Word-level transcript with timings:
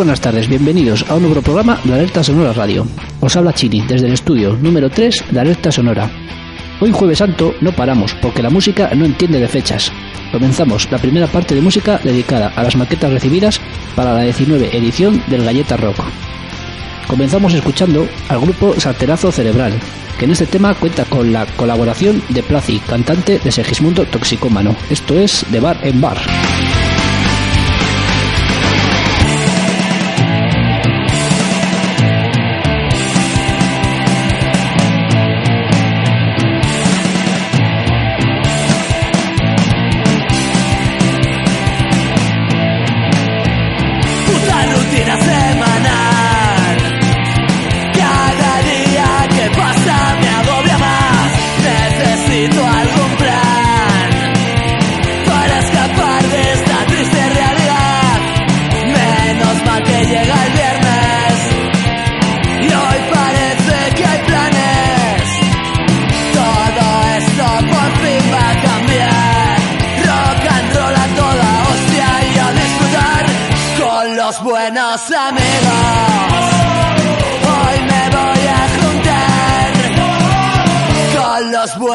Buenas 0.00 0.22
tardes, 0.22 0.48
bienvenidos 0.48 1.04
a 1.10 1.16
un 1.16 1.24
nuevo 1.24 1.42
programa 1.42 1.78
de 1.84 1.92
Alerta 1.92 2.24
Sonora 2.24 2.54
Radio. 2.54 2.86
Os 3.20 3.36
habla 3.36 3.52
Chini 3.52 3.82
desde 3.82 4.06
el 4.06 4.14
estudio 4.14 4.56
número 4.56 4.88
3 4.88 5.26
de 5.30 5.38
Alerta 5.38 5.70
Sonora. 5.70 6.10
Hoy 6.80 6.90
jueves 6.90 7.18
santo 7.18 7.54
no 7.60 7.70
paramos 7.72 8.14
porque 8.14 8.42
la 8.42 8.48
música 8.48 8.90
no 8.94 9.04
entiende 9.04 9.38
de 9.38 9.46
fechas. 9.46 9.92
Comenzamos 10.32 10.90
la 10.90 10.96
primera 10.96 11.26
parte 11.26 11.54
de 11.54 11.60
música 11.60 12.00
dedicada 12.02 12.48
a 12.56 12.62
las 12.62 12.76
maquetas 12.76 13.12
recibidas 13.12 13.60
para 13.94 14.14
la 14.14 14.22
19 14.22 14.74
edición 14.74 15.22
del 15.26 15.44
Galleta 15.44 15.76
Rock. 15.76 15.98
Comenzamos 17.06 17.52
escuchando 17.52 18.08
al 18.30 18.40
grupo 18.40 18.80
Salterazo 18.80 19.30
Cerebral, 19.30 19.74
que 20.18 20.24
en 20.24 20.30
este 20.30 20.46
tema 20.46 20.74
cuenta 20.76 21.04
con 21.04 21.30
la 21.30 21.44
colaboración 21.56 22.22
de 22.30 22.42
Placi, 22.42 22.78
cantante 22.78 23.38
de 23.38 23.52
Segismundo 23.52 24.06
Toxicómano. 24.06 24.74
Esto 24.88 25.18
es 25.18 25.44
de 25.50 25.60
bar 25.60 25.78
en 25.82 26.00
bar. 26.00 26.16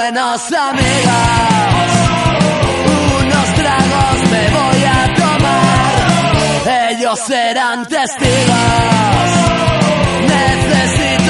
Buenos 0.06 0.52
amigos. 0.54 1.90
Unos 3.22 3.54
tragos 3.56 4.18
me 4.32 4.44
voy 4.58 4.84
a 4.86 5.14
tomar, 5.16 6.92
ellos 6.92 7.20
serán 7.26 7.86
testigos. 7.88 9.30
Necesito 10.28 11.25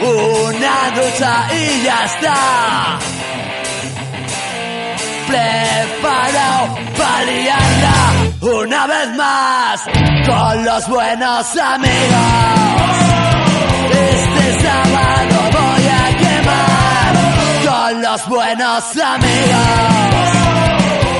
una 0.00 0.90
ducha 0.96 1.48
y 1.54 1.82
ya 1.84 2.04
está. 2.04 2.98
Preparado 5.26 6.74
para 6.98 7.24
liarla 7.24 7.98
una 8.40 8.86
vez 8.86 9.08
más 9.16 9.80
con 10.26 10.64
los 10.64 10.88
buenos 10.88 11.56
amigos. 11.56 12.92
Este 13.92 14.62
sábado 14.62 15.34
voy 15.52 15.86
a 15.88 16.16
quemar 16.22 17.12
con 17.66 18.02
los 18.02 18.28
buenos 18.28 18.96
amigos. 18.96 20.32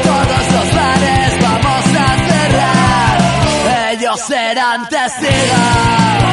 Todos 0.03 0.44
los 0.53 0.75
bares 0.75 1.41
vamos 1.41 1.85
a 1.97 2.09
cerrar, 2.29 3.93
ellos 3.93 4.20
serán 4.20 4.88
testigos. 4.88 6.31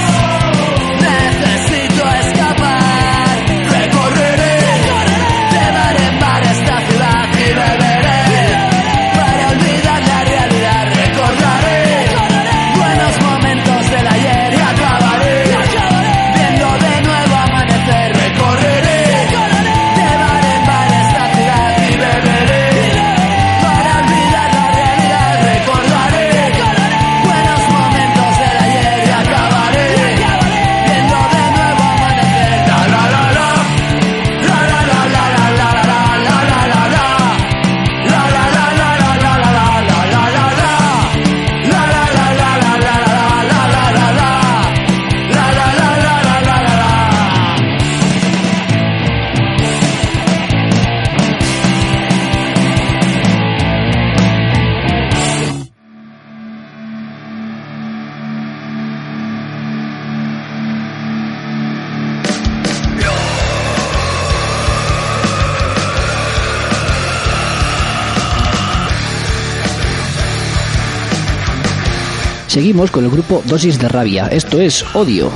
Seguimos 72.50 72.90
con 72.90 73.04
el 73.04 73.12
grupo 73.12 73.44
Dosis 73.46 73.78
de 73.78 73.88
Rabia, 73.88 74.26
esto 74.26 74.60
es 74.60 74.84
Odio. 74.96 75.32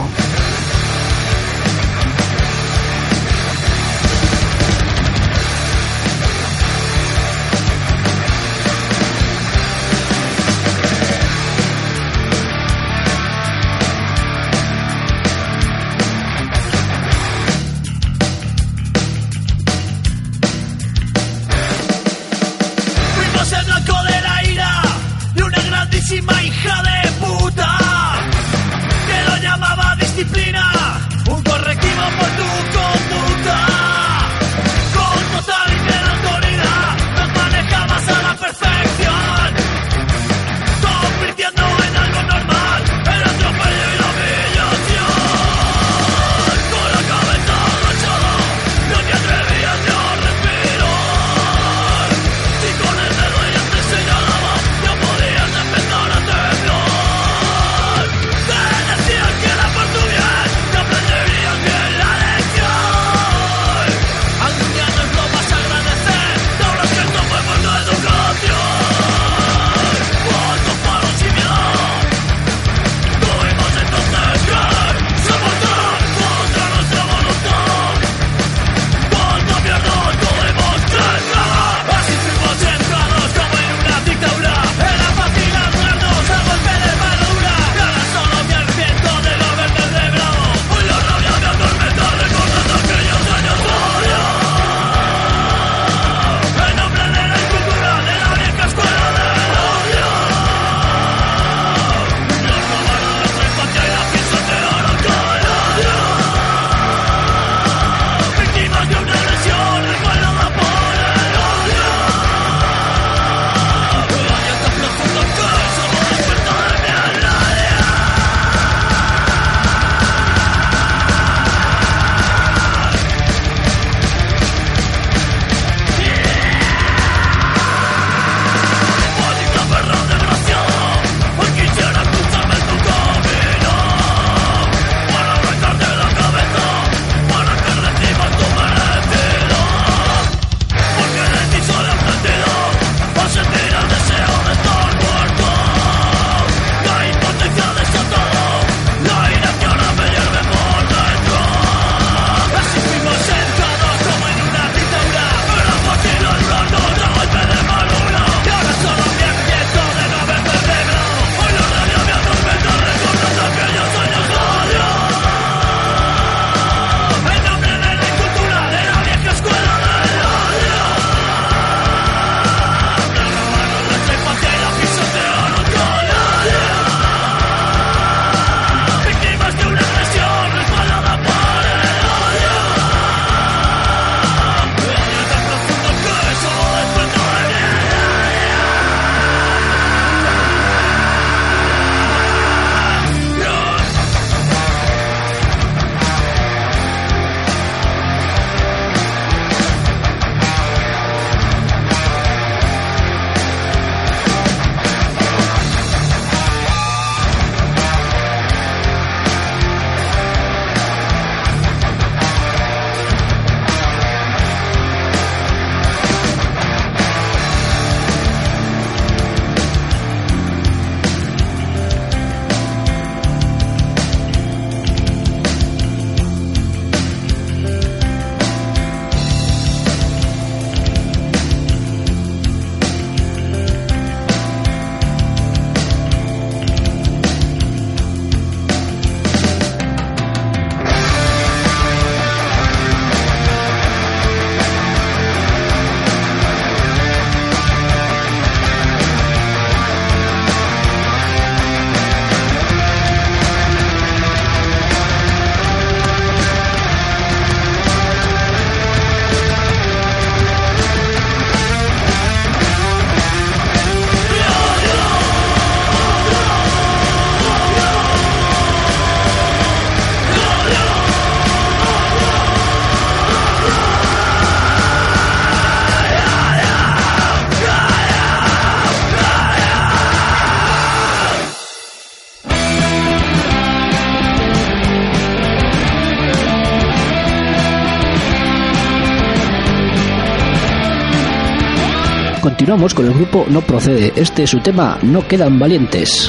continuamos 292.74 292.96
con 292.96 293.06
el 293.06 293.14
grupo 293.14 293.46
No 293.50 293.62
Procede. 293.62 294.12
Este 294.16 294.44
es 294.44 294.50
su 294.50 294.60
tema 294.60 294.98
No 295.04 295.28
Quedan 295.28 295.60
Valientes. 295.60 296.28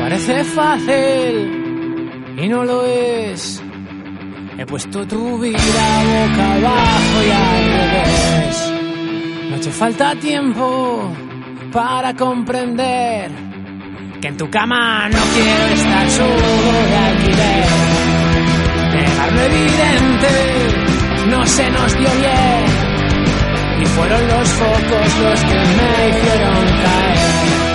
Parece 0.00 0.42
fácil 0.42 2.34
y 2.36 2.48
no 2.48 2.64
lo 2.64 2.84
es. 2.86 3.62
He 4.58 4.66
puesto 4.66 5.06
tu 5.06 5.38
vida 5.38 5.54
boca 5.54 6.54
abajo 6.54 7.22
y 7.24 7.30
al 7.30 7.64
revés. 7.72 8.72
No 9.50 9.60
te 9.60 9.70
falta 9.70 10.16
tiempo 10.16 11.12
para 11.72 12.14
comprender 12.14 13.30
que 14.20 14.26
en 14.26 14.36
tu 14.36 14.50
cama 14.50 15.08
no 15.08 15.18
quiero 15.34 15.66
estar 15.72 16.10
solo 16.10 16.34
de 16.34 16.96
alquiler. 16.96 18.05
Dejarlo 18.96 19.40
evidente, 19.42 20.32
no 21.28 21.46
se 21.46 21.70
nos 21.70 21.96
dio 21.98 22.10
bien. 22.14 22.64
Y 23.82 23.84
fueron 23.86 24.26
los 24.26 24.48
focos 24.48 25.18
los 25.22 25.40
que 25.44 25.54
me 25.54 26.08
hicieron 26.08 26.64
caer. 26.84 27.66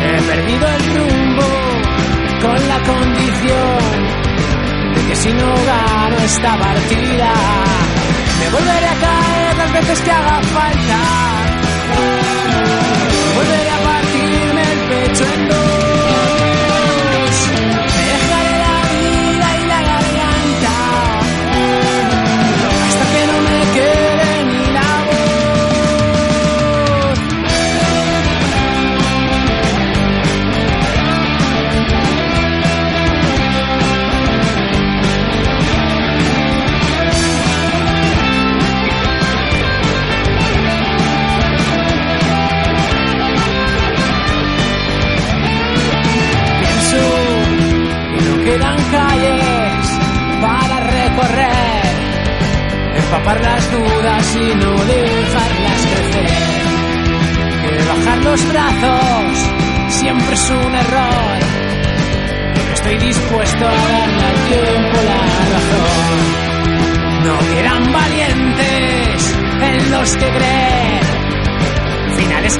He 0.00 0.22
perdido 0.22 0.66
el 0.68 0.82
rumbo 0.96 1.48
con 2.40 2.68
la 2.68 2.78
condición 2.82 4.18
de 4.94 5.06
que 5.08 5.16
si 5.16 5.32
no 5.34 5.54
gano 5.54 6.16
esta 6.24 6.58
partida, 6.58 7.32
me 8.40 8.48
volveré 8.50 8.86
a 8.86 8.98
caer 9.06 9.56
las 9.58 9.72
veces 9.74 10.00
que 10.00 10.10
haga 10.10 10.40
falta. 10.42 10.98
Volveré 13.36 13.70
a 13.70 13.78
partirme 13.90 14.62
el 14.62 14.78
pecho 14.88 15.24
en 15.34 15.48
dos. 15.48 15.77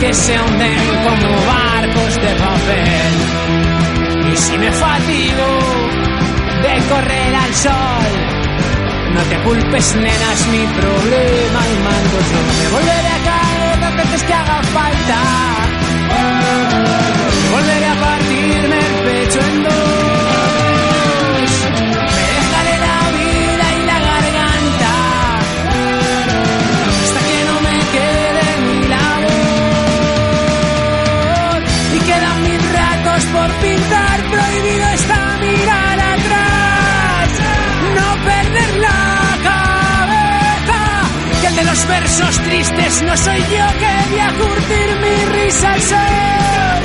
Que 0.01 0.15
se 0.15 0.41
hunden 0.41 0.79
como 1.05 1.47
barcos 1.47 2.15
de 2.15 2.35
papel. 2.45 3.15
Y 4.33 4.37
si 4.37 4.59
me 4.59 4.71
fatigo 4.73 5.49
de 6.63 6.89
correr 6.89 7.35
al 7.35 7.55
sol, 7.55 8.11
no 9.15 9.23
te 9.23 9.37
culpes, 9.43 9.97
nena, 9.97 10.33
es 10.33 10.47
mi 10.49 10.67
problema 10.67 11.61
y 11.73 11.77
mando 11.87 12.17
yo. 12.31 12.41
Me 12.59 12.69
volveré 12.77 13.09
a 13.09 13.21
caer 13.31 13.79
las 13.81 13.97
veces 13.97 14.23
que 14.25 14.35
haga 14.35 14.63
falta. 14.63 15.19
Volveré 17.51 17.87
a 17.87 17.95
partirme 17.95 18.38
versos 41.89 42.39
tristes 42.43 43.03
no 43.03 43.17
soy 43.17 43.41
yo 43.41 43.67
que 43.81 44.11
voy 44.11 44.21
a 44.21 44.33
curtir 44.33 44.89
mi 45.03 45.43
risa 45.43 45.73
al 45.73 45.81
sol, 45.81 46.81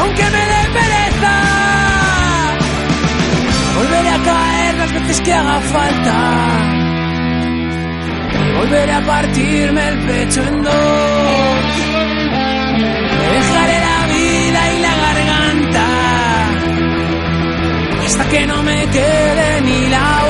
aunque 0.00 0.24
me 0.24 0.42
dé 0.52 0.62
pereza. 0.78 1.34
Volveré 3.76 4.08
a 4.08 4.22
caer 4.22 4.74
las 4.78 4.92
veces 4.92 5.20
que 5.22 5.32
haga 5.32 5.60
falta 5.60 6.70
volveré 8.60 8.92
a 8.92 9.06
partirme 9.06 9.88
el 9.88 9.98
pecho 10.06 10.42
en 10.42 10.62
dos. 10.62 10.74
Dejaré 13.32 13.78
la 13.88 14.00
vida 14.14 14.60
y 14.74 14.78
la 14.86 14.94
garganta 15.04 15.86
hasta 18.04 18.28
que 18.28 18.46
no 18.46 18.62
me 18.62 18.86
quede 18.88 19.60
ni 19.62 19.88
la 19.88 20.29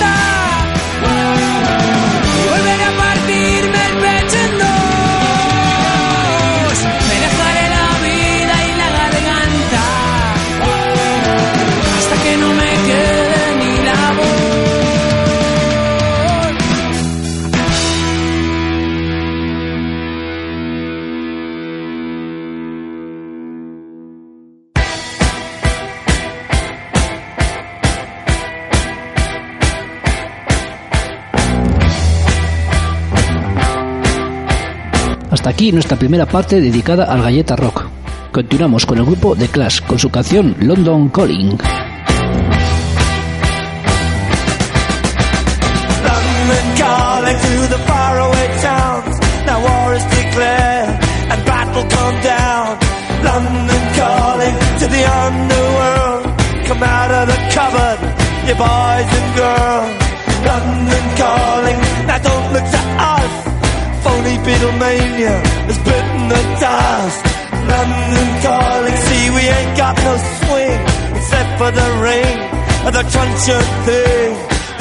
aquí 35.61 35.71
nuestra 35.71 35.95
primera 35.95 36.25
parte 36.25 36.59
dedicada 36.59 37.03
al 37.03 37.21
galleta 37.21 37.55
rock. 37.55 37.85
Continuamos 38.31 38.83
con 38.87 38.97
el 38.97 39.05
grupo 39.05 39.35
The 39.35 39.47
Clash 39.47 39.81
con 39.85 39.99
su 39.99 40.09
canción 40.09 40.55
London 40.59 41.09
Calling. 41.09 41.55
Boys 58.51 59.11
and 59.19 59.35
girls. 59.37 59.91
London 60.45 61.05
calling, 61.15 61.79
now 62.05 62.17
don't 62.19 62.53
look 62.53 62.63
to 62.63 62.77
us. 62.99 63.40
Phony 64.03 64.35
Beatlemania 64.41 65.35
has 65.69 65.77
bitten 65.85 66.21
the 66.33 66.41
dust. 66.57 67.21
London 67.69 68.29
calling, 68.41 68.97
see 69.05 69.29
we 69.29 69.43
ain't 69.45 69.77
got 69.77 69.95
no 70.01 70.13
swing 70.41 70.79
except 71.17 71.51
for 71.59 71.69
the 71.69 71.87
rain 72.01 72.37
and 72.85 72.93
the 72.97 73.05
truncheon 73.13 73.65
thing. 73.85 74.31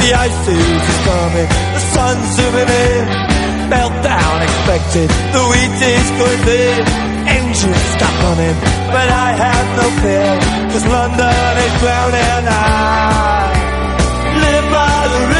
The 0.01 0.09
ice 0.17 0.45
is 0.49 0.97
coming, 1.05 1.49
the 1.77 1.83
sun's 1.93 2.29
zooming 2.37 2.71
in. 2.87 3.05
Meltdown 3.69 4.37
expected, 4.43 5.09
the 5.37 5.43
wheat 5.53 5.77
is 5.85 6.09
going 6.19 6.43
thin. 6.49 6.81
Engines 7.29 7.85
stop 7.95 8.15
running, 8.25 8.57
but 8.89 9.09
I 9.27 9.29
have 9.45 9.67
no 9.81 9.87
fear, 10.01 10.33
cause 10.73 10.87
London 10.97 11.53
is 11.67 11.75
drowning. 11.83 12.45
I 12.49 13.53
live 14.45 14.67
by 14.73 14.99
the 15.13 15.21
river 15.29 15.40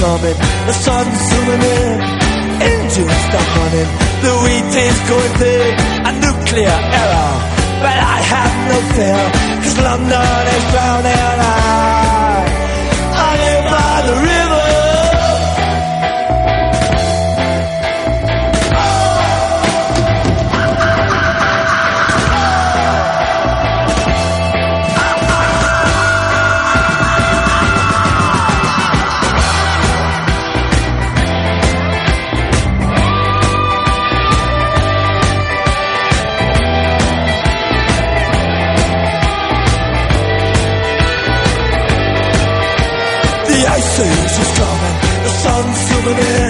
coming. 0.00 0.38
The 0.68 0.74
sun's 0.74 1.18
zooming 1.28 1.62
in, 1.62 1.96
engines 2.60 3.18
stop 3.28 3.48
running. 3.56 3.90
The 4.24 4.32
wheat 4.44 4.72
is 4.86 4.98
going 5.10 5.34
thick, 5.40 5.74
a 6.08 6.12
nuclear 6.24 6.78
error. 7.00 7.32
But 7.84 7.96
I 8.14 8.18
have 8.32 8.54
no 8.70 8.78
fear, 8.94 9.22
cause 9.62 9.76
London 9.88 10.42
is 10.56 10.64
drowning 10.72 11.20
out. 11.28 12.25
forget. 46.06 46.45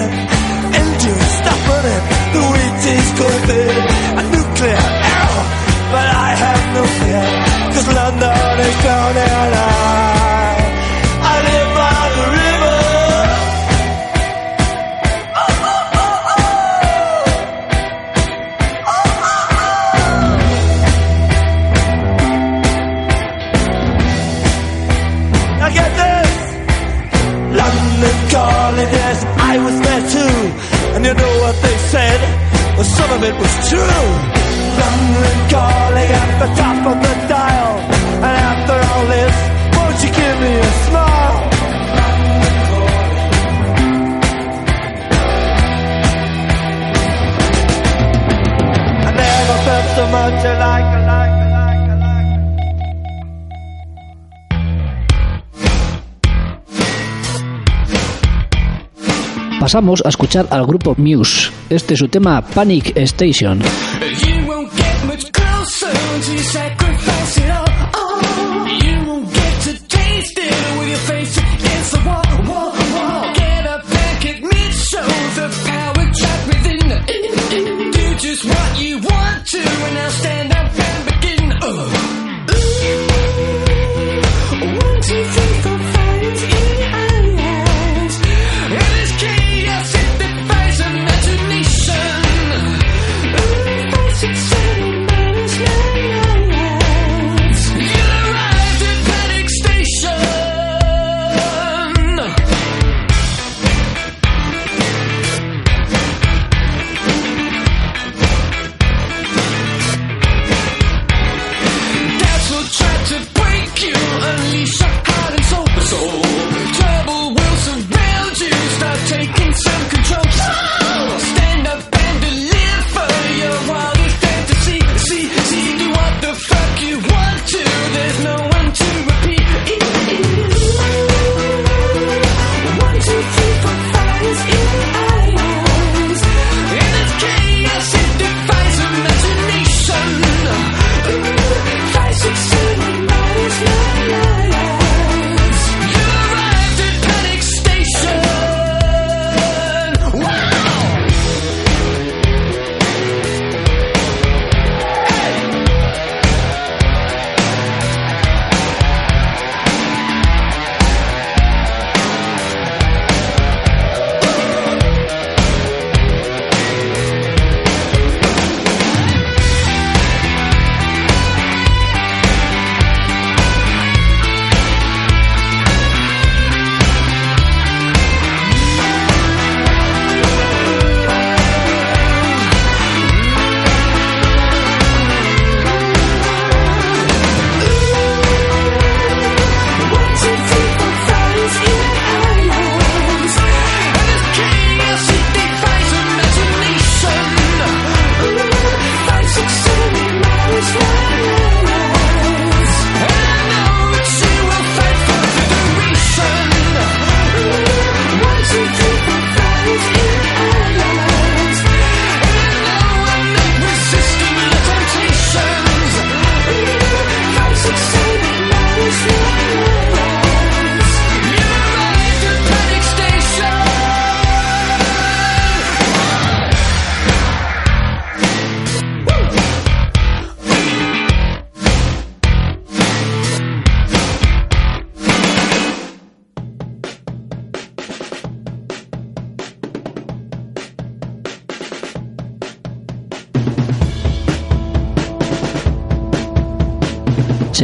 pasamos 59.67 60.01
a 60.05 60.11
escuchar 60.11 60.47
al 60.51 60.65
grupo 60.65 60.95
Muse. 60.97 61.51
Este 61.69 61.95
es 61.95 61.99
su 61.99 62.07
tema 62.07 62.41
Panic 62.41 62.93
Station. 62.95 63.61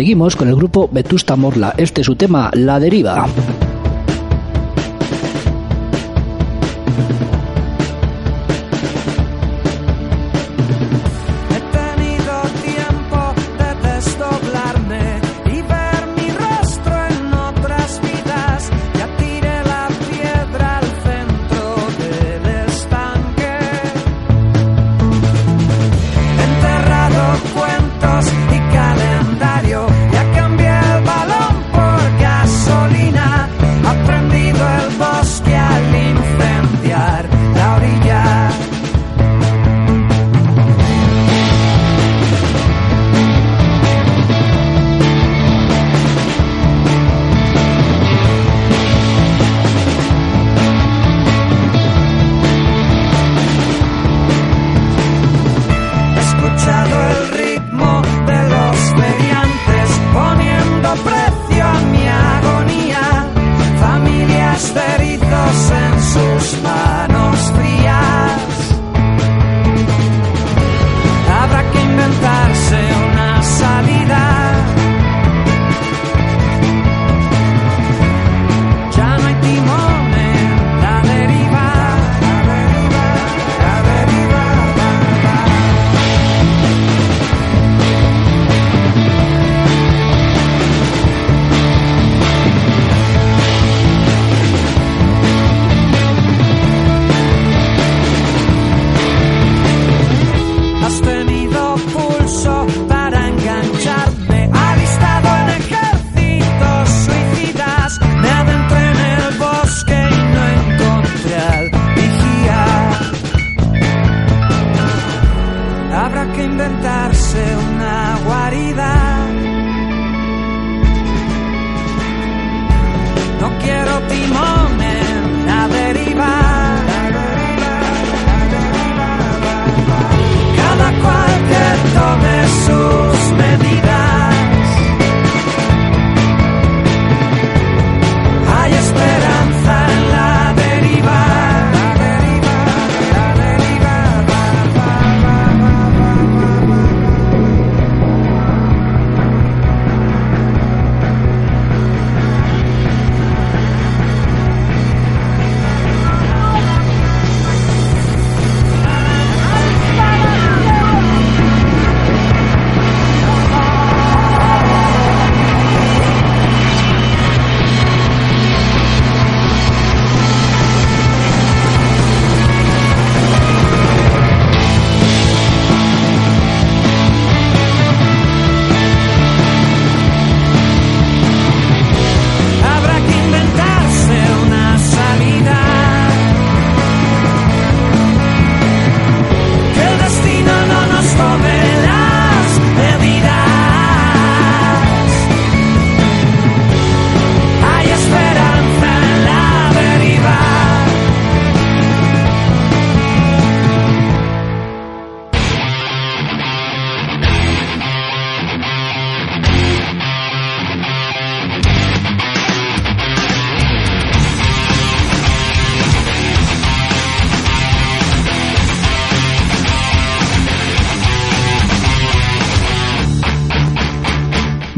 Seguimos 0.03 0.35
con 0.35 0.49
el 0.49 0.57
grupo 0.57 0.89
Vetusta 0.91 1.37
Morla. 1.37 1.75
Este 1.77 2.01
es 2.01 2.07
su 2.07 2.17
tema, 2.17 2.51
La 2.55 2.81
Deriva. 2.81 3.25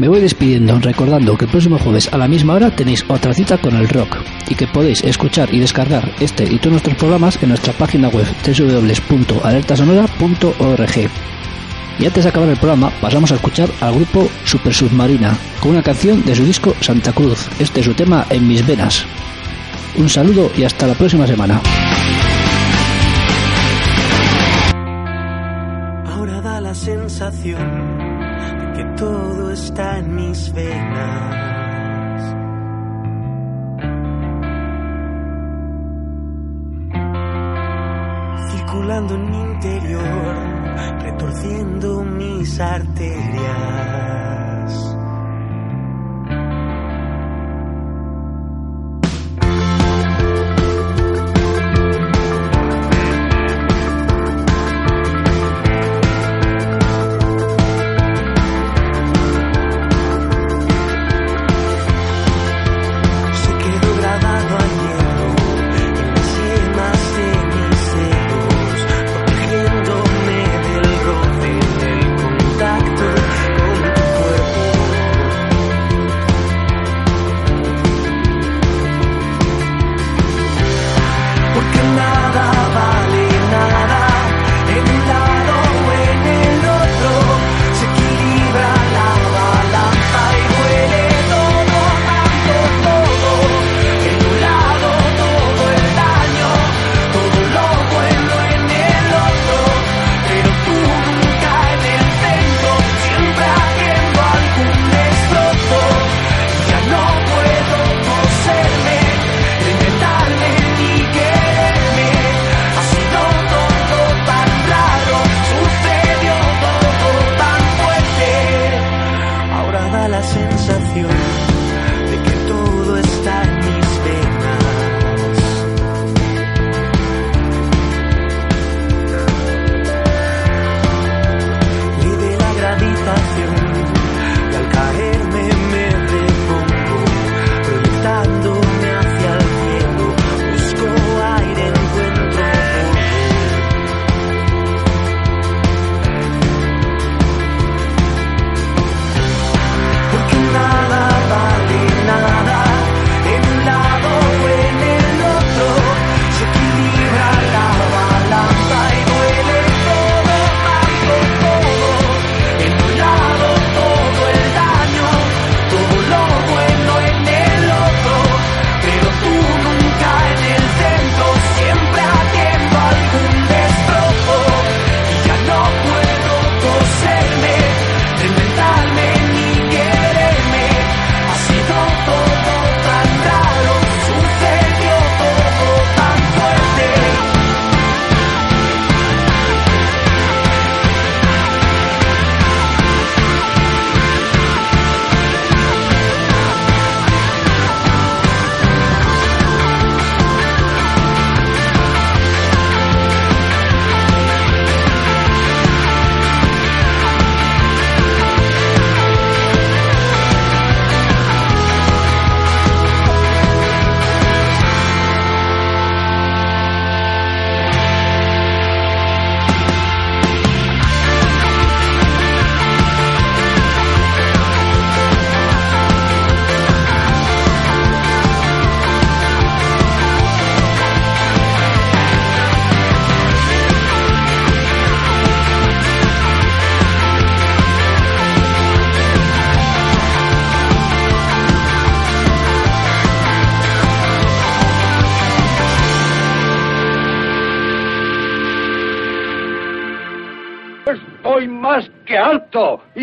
Me 0.05 0.09
voy 0.09 0.21
despidiendo, 0.21 0.77
recordando 0.77 1.35
que 1.35 1.45
el 1.45 1.51
próximo 1.51 1.79
jueves 1.79 2.13
a 2.13 2.19
la 2.19 2.27
misma 2.27 2.53
hora 2.53 2.69
tenéis 2.69 3.03
otra 3.07 3.33
cita 3.33 3.57
con 3.57 3.75
el 3.75 3.89
rock 3.89 4.17
y 4.47 4.53
que 4.53 4.67
podéis 4.67 5.03
escuchar 5.03 5.51
y 5.51 5.59
descargar 5.59 6.13
este 6.19 6.43
y 6.43 6.59
todos 6.59 6.73
nuestros 6.73 6.95
programas 6.97 7.41
en 7.41 7.49
nuestra 7.49 7.73
página 7.73 8.09
web 8.09 8.27
www.alertasonora.org. 8.45 11.09
Y 11.97 12.05
antes 12.05 12.23
de 12.23 12.29
acabar 12.29 12.49
el 12.49 12.57
programa, 12.57 12.91
pasamos 13.01 13.31
a 13.31 13.35
escuchar 13.35 13.67
al 13.81 13.95
grupo 13.95 14.29
Super 14.43 14.75
Submarina 14.75 15.35
con 15.59 15.71
una 15.71 15.81
canción 15.81 16.23
de 16.23 16.35
su 16.35 16.45
disco 16.45 16.75
Santa 16.81 17.11
Cruz. 17.11 17.49
Este 17.57 17.79
es 17.79 17.87
su 17.87 17.95
tema 17.95 18.27
En 18.29 18.47
mis 18.47 18.63
venas. 18.63 19.07
Un 19.97 20.07
saludo 20.07 20.51
y 20.55 20.65
hasta 20.65 20.85
la 20.85 20.93
próxima 20.93 21.25
semana. 21.25 21.59
Ahora 26.05 26.41
da 26.41 26.61
la 26.61 26.75
sensación 26.75 28.04
todo 28.97 29.51
está 29.51 29.99
en 29.99 30.15
mis 30.15 30.53
venas. 30.53 31.35
Circulando 38.51 39.15
en 39.15 39.31
mi 39.31 39.41
interior, 39.41 40.35
retorciendo 41.01 42.03
mis 42.03 42.59
arterias. 42.59 43.95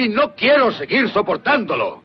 Y 0.02 0.08
no 0.08 0.34
quiero 0.34 0.72
seguir 0.72 1.08
soportándolo. 1.10 2.02